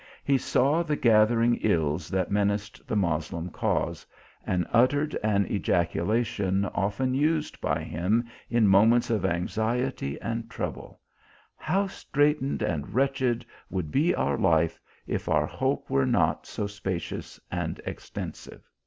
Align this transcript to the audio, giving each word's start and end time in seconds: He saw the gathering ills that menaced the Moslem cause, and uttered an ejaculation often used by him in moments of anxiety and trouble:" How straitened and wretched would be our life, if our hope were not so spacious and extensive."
He 0.23 0.39
saw 0.39 0.81
the 0.81 0.95
gathering 0.95 1.57
ills 1.61 2.09
that 2.09 2.31
menaced 2.31 2.87
the 2.87 2.95
Moslem 2.95 3.51
cause, 3.51 4.03
and 4.47 4.65
uttered 4.73 5.15
an 5.23 5.45
ejaculation 5.45 6.65
often 6.65 7.13
used 7.13 7.61
by 7.61 7.83
him 7.83 8.23
in 8.49 8.65
moments 8.67 9.11
of 9.11 9.25
anxiety 9.25 10.19
and 10.19 10.49
trouble:" 10.49 11.01
How 11.55 11.85
straitened 11.85 12.63
and 12.63 12.95
wretched 12.95 13.45
would 13.69 13.91
be 13.91 14.15
our 14.15 14.39
life, 14.39 14.81
if 15.05 15.29
our 15.29 15.45
hope 15.45 15.87
were 15.87 16.07
not 16.07 16.47
so 16.47 16.65
spacious 16.65 17.39
and 17.51 17.79
extensive." 17.85 18.67